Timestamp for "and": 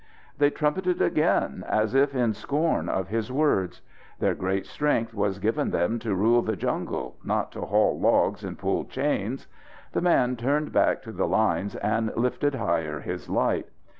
8.43-8.57, 11.75-12.11